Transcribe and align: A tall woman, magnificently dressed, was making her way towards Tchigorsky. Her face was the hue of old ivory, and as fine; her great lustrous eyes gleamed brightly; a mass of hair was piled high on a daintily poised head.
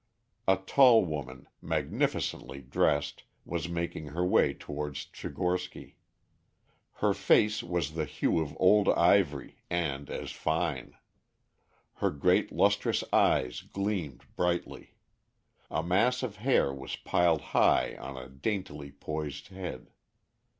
A 0.47 0.57
tall 0.57 1.05
woman, 1.05 1.47
magnificently 1.61 2.59
dressed, 2.59 3.21
was 3.45 3.69
making 3.69 4.07
her 4.07 4.25
way 4.25 4.51
towards 4.51 5.05
Tchigorsky. 5.05 5.93
Her 6.93 7.13
face 7.13 7.61
was 7.61 7.93
the 7.93 8.05
hue 8.05 8.39
of 8.39 8.57
old 8.59 8.89
ivory, 8.89 9.59
and 9.69 10.09
as 10.09 10.31
fine; 10.31 10.97
her 11.97 12.09
great 12.09 12.51
lustrous 12.51 13.03
eyes 13.13 13.61
gleamed 13.61 14.23
brightly; 14.35 14.95
a 15.69 15.83
mass 15.83 16.23
of 16.23 16.37
hair 16.37 16.73
was 16.73 16.95
piled 16.95 17.41
high 17.53 17.95
on 17.97 18.17
a 18.17 18.27
daintily 18.27 18.89
poised 18.93 19.49
head. 19.49 19.91